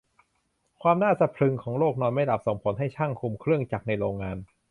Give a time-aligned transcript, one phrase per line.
[0.81, 4.37] ความน่าสะพรึงของโรคนอนไม่หลับส่งผลให้ช่างคุมเครื่องจักรในโรงงาน